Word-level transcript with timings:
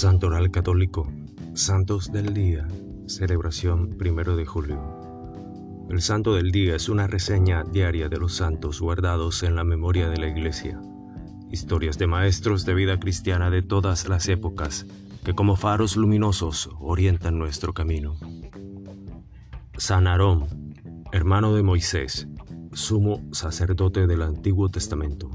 Santoral 0.00 0.50
Católico, 0.50 1.12
Santos 1.52 2.10
del 2.10 2.32
Día, 2.32 2.66
celebración 3.04 3.98
primero 3.98 4.34
de 4.34 4.46
julio. 4.46 4.80
El 5.90 6.00
Santo 6.00 6.34
del 6.34 6.52
Día 6.52 6.74
es 6.74 6.88
una 6.88 7.06
reseña 7.06 7.64
diaria 7.64 8.08
de 8.08 8.16
los 8.16 8.34
santos 8.34 8.80
guardados 8.80 9.42
en 9.42 9.56
la 9.56 9.62
memoria 9.62 10.08
de 10.08 10.16
la 10.16 10.28
Iglesia. 10.28 10.80
Historias 11.50 11.98
de 11.98 12.06
maestros 12.06 12.64
de 12.64 12.72
vida 12.72 12.98
cristiana 12.98 13.50
de 13.50 13.60
todas 13.60 14.08
las 14.08 14.26
épocas 14.30 14.86
que 15.22 15.34
como 15.34 15.54
faros 15.54 15.98
luminosos 15.98 16.70
orientan 16.80 17.38
nuestro 17.38 17.74
camino. 17.74 18.16
San 19.76 20.06
Aarón, 20.06 20.46
hermano 21.12 21.54
de 21.54 21.62
Moisés, 21.62 22.26
sumo 22.72 23.22
sacerdote 23.32 24.06
del 24.06 24.22
Antiguo 24.22 24.70
Testamento. 24.70 25.28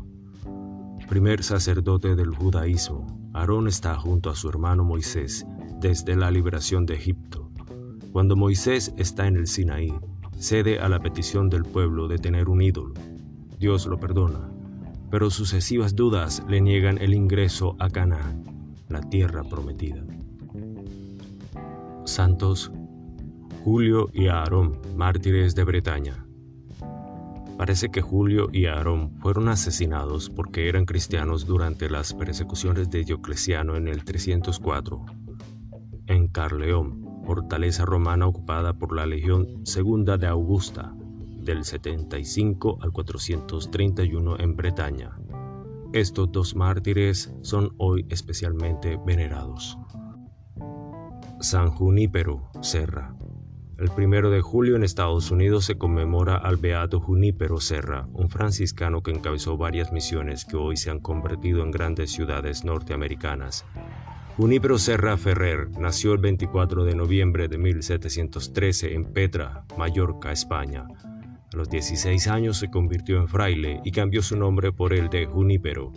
Primer 1.08 1.44
sacerdote 1.44 2.16
del 2.16 2.32
judaísmo, 2.34 3.25
Aarón 3.36 3.68
está 3.68 3.96
junto 3.96 4.30
a 4.30 4.36
su 4.36 4.48
hermano 4.48 4.86
Moisés 4.86 5.46
desde 5.82 6.16
la 6.16 6.32
liberación 6.32 6.86
de 6.86 6.94
Egipto. 6.94 7.52
Cuando 8.14 8.38
Moisés 8.38 8.94
está 8.96 9.28
en 9.28 9.36
el 9.36 9.48
Sinaí, 9.48 9.94
cede 10.40 10.80
a 10.80 10.88
la 10.88 11.02
petición 11.02 11.50
del 11.50 11.64
pueblo 11.64 12.08
de 12.08 12.18
tener 12.18 12.48
un 12.48 12.62
ídolo. 12.62 12.94
Dios 13.60 13.88
lo 13.88 14.00
perdona, 14.00 14.50
pero 15.12 15.30
sucesivas 15.30 15.98
dudas 15.98 16.44
le 16.48 16.62
niegan 16.62 16.98
el 16.98 17.14
ingreso 17.14 17.76
a 17.78 17.90
Canaán, 17.90 18.74
la 18.88 19.02
tierra 19.02 19.44
prometida. 19.44 20.02
Santos 22.06 22.72
Julio 23.66 24.10
y 24.14 24.28
Aarón, 24.28 24.80
mártires 24.96 25.56
de 25.56 25.66
Bretaña. 25.66 26.26
Parece 27.58 27.90
que 27.90 28.02
Julio 28.02 28.50
y 28.52 28.66
Aarón 28.66 29.18
fueron 29.20 29.48
asesinados 29.48 30.30
porque 30.30 30.68
eran 30.68 30.86
cristianos 30.86 31.46
durante 31.46 31.90
las 31.90 32.14
persecuciones 32.14 32.90
de 32.90 33.04
Diocleciano 33.06 33.78
en 33.78 33.88
el 33.88 34.04
304. 34.04 35.06
En 36.08 36.28
Carleón, 36.28 37.24
fortaleza 37.26 37.86
romana 37.86 38.28
ocupada 38.28 38.74
por 38.74 38.94
la 38.94 39.06
Legión 39.06 39.66
Segunda 39.66 40.18
de 40.18 40.28
Augusta, 40.28 40.94
del 41.46 41.64
75 41.64 42.80
al 42.82 42.92
431 42.92 44.40
en 44.40 44.56
Bretaña. 44.56 45.18
Estos 45.94 46.32
dos 46.32 46.56
mártires 46.56 47.34
son 47.42 47.74
hoy 47.78 48.06
especialmente 48.10 49.00
venerados. 49.06 49.78
San 51.40 51.70
Junípero, 51.70 52.50
Serra. 52.62 53.16
El 53.78 53.90
primero 53.90 54.30
de 54.32 54.40
julio 54.40 54.78
en 54.78 54.86
Estados 54.86 55.32
Unidos 55.32 55.66
se 55.66 55.78
conmemora 55.78 56.38
al 56.38 56.56
Beato 56.56 57.02
Junípero 57.02 57.60
Serra, 57.60 58.08
un 58.14 58.30
franciscano 58.30 59.04
que 59.04 59.12
encabezó 59.12 59.58
varias 59.58 59.92
misiones 59.92 60.46
que 60.46 60.56
hoy 60.56 60.78
se 60.78 60.92
han 60.92 61.02
convertido 61.02 61.62
en 61.62 61.72
grandes 61.72 62.14
ciudades 62.14 62.64
norteamericanas. 62.64 63.66
Junípero 64.38 64.78
Serra 64.78 65.18
Ferrer 65.18 65.70
nació 65.78 66.14
el 66.14 66.20
24 66.20 66.86
de 66.86 66.96
noviembre 66.96 67.50
de 67.50 67.58
1713 67.58 68.94
en 68.94 69.12
Petra, 69.12 69.66
Mallorca, 69.78 70.32
España. 70.32 70.88
A 71.54 71.58
los 71.58 71.70
16 71.70 72.28
años 72.30 72.58
se 72.58 72.72
convirtió 72.72 73.18
en 73.18 73.28
fraile 73.28 73.82
y 73.84 73.92
cambió 73.92 74.22
su 74.22 74.38
nombre 74.38 74.72
por 74.72 74.94
el 74.94 75.10
de 75.10 75.26
Junípero. 75.26 75.92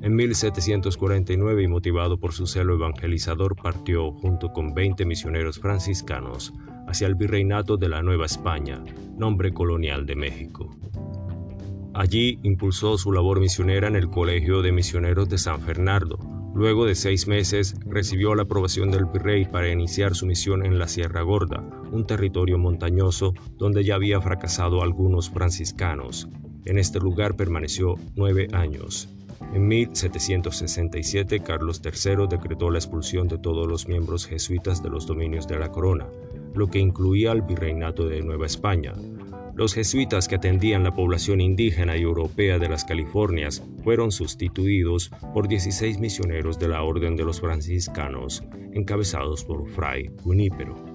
En 0.00 0.16
1749 0.16 1.62
y 1.62 1.68
motivado 1.68 2.18
por 2.18 2.32
su 2.32 2.48
celo 2.48 2.74
evangelizador 2.74 3.54
partió 3.54 4.10
junto 4.10 4.52
con 4.52 4.74
20 4.74 5.04
misioneros 5.06 5.60
franciscanos 5.60 6.52
hacia 6.92 7.06
el 7.06 7.14
virreinato 7.14 7.78
de 7.78 7.88
la 7.88 8.02
Nueva 8.02 8.26
España, 8.26 8.84
nombre 9.16 9.54
colonial 9.54 10.04
de 10.04 10.14
México. 10.14 10.68
Allí 11.94 12.38
impulsó 12.42 12.98
su 12.98 13.12
labor 13.12 13.40
misionera 13.40 13.88
en 13.88 13.96
el 13.96 14.10
Colegio 14.10 14.60
de 14.60 14.72
Misioneros 14.72 15.26
de 15.30 15.38
San 15.38 15.62
Fernando. 15.62 16.18
Luego 16.54 16.84
de 16.84 16.94
seis 16.94 17.26
meses 17.26 17.76
recibió 17.86 18.34
la 18.34 18.42
aprobación 18.42 18.90
del 18.90 19.06
virrey 19.06 19.46
para 19.46 19.72
iniciar 19.72 20.14
su 20.14 20.26
misión 20.26 20.66
en 20.66 20.78
la 20.78 20.86
Sierra 20.86 21.22
Gorda, 21.22 21.64
un 21.90 22.06
territorio 22.06 22.58
montañoso 22.58 23.32
donde 23.56 23.84
ya 23.84 23.94
había 23.94 24.20
fracasado 24.20 24.82
algunos 24.82 25.30
franciscanos. 25.30 26.28
En 26.66 26.76
este 26.76 27.00
lugar 27.00 27.36
permaneció 27.36 27.94
nueve 28.16 28.48
años. 28.52 29.08
En 29.54 29.66
1767 29.66 31.40
Carlos 31.40 31.80
III 31.82 32.26
decretó 32.28 32.70
la 32.70 32.78
expulsión 32.78 33.28
de 33.28 33.38
todos 33.38 33.66
los 33.66 33.88
miembros 33.88 34.26
jesuitas 34.26 34.82
de 34.82 34.90
los 34.90 35.06
dominios 35.06 35.48
de 35.48 35.58
la 35.58 35.70
corona, 35.70 36.06
lo 36.54 36.68
que 36.68 36.78
incluía 36.78 37.32
al 37.32 37.42
virreinato 37.42 38.06
de 38.06 38.22
Nueva 38.22 38.46
España. 38.46 38.92
Los 39.54 39.74
jesuitas 39.74 40.28
que 40.28 40.36
atendían 40.36 40.82
la 40.82 40.94
población 40.94 41.40
indígena 41.40 41.96
y 41.96 42.02
europea 42.02 42.58
de 42.58 42.68
las 42.68 42.84
Californias 42.84 43.62
fueron 43.84 44.10
sustituidos 44.10 45.10
por 45.34 45.46
16 45.46 45.98
misioneros 45.98 46.58
de 46.58 46.68
la 46.68 46.82
Orden 46.82 47.16
de 47.16 47.24
los 47.24 47.40
Franciscanos, 47.40 48.42
encabezados 48.72 49.44
por 49.44 49.68
Fray 49.68 50.10
Junípero. 50.22 50.91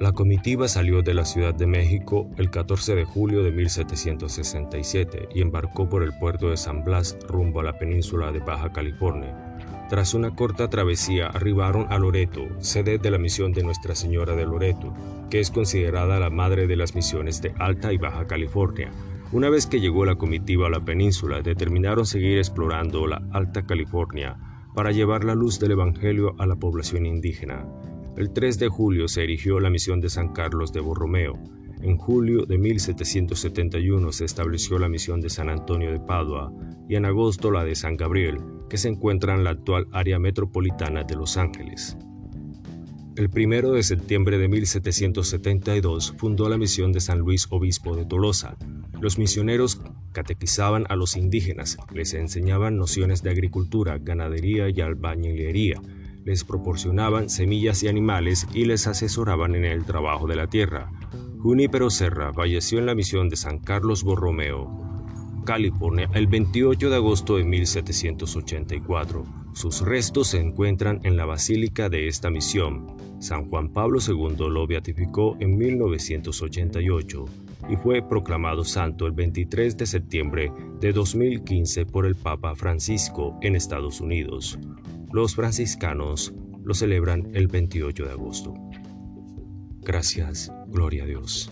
La 0.00 0.12
comitiva 0.12 0.66
salió 0.66 1.02
de 1.02 1.12
la 1.12 1.26
Ciudad 1.26 1.54
de 1.54 1.66
México 1.66 2.26
el 2.38 2.50
14 2.50 2.94
de 2.94 3.04
julio 3.04 3.42
de 3.42 3.52
1767 3.52 5.28
y 5.34 5.42
embarcó 5.42 5.90
por 5.90 6.02
el 6.02 6.12
puerto 6.18 6.48
de 6.48 6.56
San 6.56 6.82
Blas 6.82 7.18
rumbo 7.28 7.60
a 7.60 7.64
la 7.64 7.78
península 7.78 8.32
de 8.32 8.40
Baja 8.40 8.72
California, 8.72 9.50
tras 9.90 10.14
una 10.14 10.36
corta 10.36 10.70
travesía 10.70 11.26
arribaron 11.26 11.86
a 11.90 11.98
Loreto, 11.98 12.46
sede 12.60 12.96
de 12.96 13.10
la 13.10 13.18
misión 13.18 13.52
de 13.52 13.64
Nuestra 13.64 13.94
Señora 13.94 14.36
de 14.36 14.46
Loreto, 14.46 14.94
que 15.28 15.40
es 15.40 15.50
considerada 15.50 16.18
la 16.18 16.30
madre 16.30 16.66
de 16.66 16.76
las 16.76 16.94
misiones 16.94 17.42
de 17.42 17.52
Alta 17.58 17.92
y 17.92 17.98
Baja 17.98 18.26
California. 18.26 18.92
Una 19.32 19.50
vez 19.50 19.66
que 19.66 19.80
llegó 19.80 20.06
la 20.06 20.14
comitiva 20.14 20.68
a 20.68 20.70
la 20.70 20.84
península, 20.84 21.42
determinaron 21.42 22.06
seguir 22.06 22.38
explorando 22.38 23.06
la 23.06 23.20
Alta 23.32 23.64
California 23.64 24.38
para 24.74 24.92
llevar 24.92 25.24
la 25.24 25.34
luz 25.34 25.58
del 25.58 25.72
Evangelio 25.72 26.36
a 26.38 26.46
la 26.46 26.54
población 26.54 27.04
indígena. 27.04 27.66
El 28.16 28.32
3 28.32 28.58
de 28.58 28.68
julio 28.68 29.08
se 29.08 29.22
erigió 29.22 29.60
la 29.60 29.70
misión 29.70 30.00
de 30.00 30.10
San 30.10 30.32
Carlos 30.32 30.72
de 30.72 30.80
Borromeo. 30.80 31.38
En 31.80 31.96
julio 31.96 32.44
de 32.44 32.58
1771 32.58 34.12
se 34.12 34.24
estableció 34.24 34.78
la 34.78 34.88
misión 34.88 35.20
de 35.20 35.30
San 35.30 35.48
Antonio 35.48 35.90
de 35.92 36.00
Padua 36.00 36.52
y 36.88 36.96
en 36.96 37.06
agosto 37.06 37.50
la 37.50 37.64
de 37.64 37.74
San 37.74 37.96
Gabriel, 37.96 38.38
que 38.68 38.76
se 38.76 38.88
encuentra 38.88 39.34
en 39.34 39.44
la 39.44 39.50
actual 39.50 39.86
área 39.92 40.18
metropolitana 40.18 41.04
de 41.04 41.14
Los 41.16 41.36
Ángeles. 41.36 41.96
El 43.16 43.28
1 43.34 43.72
de 43.72 43.82
septiembre 43.82 44.38
de 44.38 44.48
1772 44.48 46.14
fundó 46.16 46.48
la 46.48 46.58
misión 46.58 46.92
de 46.92 47.00
San 47.00 47.18
Luis 47.18 47.46
Obispo 47.50 47.96
de 47.96 48.04
Tolosa. 48.04 48.56
Los 49.00 49.18
misioneros 49.18 49.80
catequizaban 50.12 50.84
a 50.88 50.96
los 50.96 51.16
indígenas, 51.16 51.76
les 51.92 52.14
enseñaban 52.14 52.76
nociones 52.76 53.22
de 53.22 53.30
agricultura, 53.30 53.98
ganadería 53.98 54.68
y 54.68 54.80
albañilería, 54.80 55.80
les 56.24 56.44
proporcionaban 56.44 57.28
semillas 57.28 57.82
y 57.82 57.88
animales 57.88 58.46
y 58.54 58.64
les 58.64 58.86
asesoraban 58.86 59.54
en 59.54 59.64
el 59.64 59.84
trabajo 59.84 60.26
de 60.26 60.36
la 60.36 60.46
tierra. 60.46 60.90
Junípero 61.38 61.90
Serra 61.90 62.32
falleció 62.32 62.78
en 62.78 62.86
la 62.86 62.94
misión 62.94 63.28
de 63.28 63.36
San 63.36 63.58
Carlos 63.58 64.04
Borromeo, 64.04 64.90
California 65.44 66.08
el 66.14 66.26
28 66.26 66.90
de 66.90 66.96
agosto 66.96 67.36
de 67.36 67.44
1784. 67.44 69.24
Sus 69.52 69.80
restos 69.80 70.28
se 70.28 70.40
encuentran 70.40 71.00
en 71.04 71.16
la 71.16 71.24
basílica 71.24 71.88
de 71.88 72.08
esta 72.08 72.30
misión. 72.30 72.96
San 73.20 73.48
Juan 73.48 73.72
Pablo 73.72 73.98
II 74.06 74.48
lo 74.48 74.66
beatificó 74.66 75.36
en 75.40 75.56
1988 75.56 77.24
y 77.68 77.76
fue 77.76 78.02
proclamado 78.02 78.64
santo 78.64 79.06
el 79.06 79.12
23 79.12 79.76
de 79.76 79.86
septiembre 79.86 80.52
de 80.80 80.92
2015 80.92 81.86
por 81.86 82.06
el 82.06 82.16
Papa 82.16 82.54
Francisco 82.54 83.38
en 83.42 83.56
Estados 83.56 84.00
Unidos. 84.00 84.58
Los 85.12 85.34
franciscanos 85.34 86.32
lo 86.62 86.72
celebran 86.72 87.30
el 87.34 87.48
28 87.48 88.04
de 88.04 88.10
agosto. 88.12 88.54
Gracias, 89.80 90.52
gloria 90.68 91.02
a 91.02 91.06
Dios. 91.06 91.50